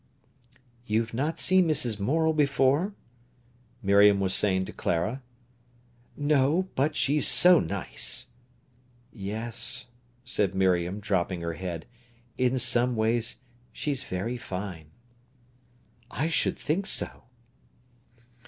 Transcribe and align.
"You've 0.87 1.13
not 1.13 1.37
seen 1.37 1.67
Mrs. 1.67 1.99
Morel 1.99 2.33
before?" 2.33 2.95
Miriam 3.83 4.19
was 4.19 4.33
saying 4.33 4.65
to 4.65 4.73
Clara. 4.73 5.21
"No; 6.17 6.69
but 6.73 6.95
she's 6.95 7.27
so 7.27 7.59
nice!" 7.59 8.29
"Yes," 9.13 9.85
said 10.25 10.55
Miriam, 10.55 11.01
dropping 11.01 11.41
her 11.41 11.53
head; 11.53 11.85
"in 12.35 12.57
some 12.57 12.95
ways 12.95 13.41
she's 13.71 14.03
very 14.03 14.37
fine." 14.37 14.87
"I 16.09 16.29
should 16.29 16.57
think 16.57 16.87
so." 16.87 17.25